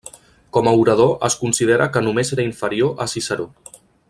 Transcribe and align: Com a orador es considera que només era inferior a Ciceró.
Com 0.57 0.69
a 0.69 0.73
orador 0.85 1.11
es 1.29 1.37
considera 1.43 1.89
que 1.97 2.05
només 2.09 2.35
era 2.37 2.49
inferior 2.51 2.97
a 3.07 3.09
Ciceró. 3.15 3.51